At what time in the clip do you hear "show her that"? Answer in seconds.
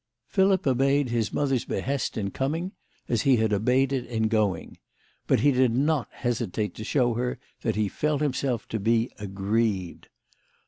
6.83-7.75